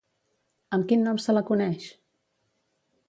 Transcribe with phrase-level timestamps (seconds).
[0.77, 1.85] Amb quin nom se la coneix?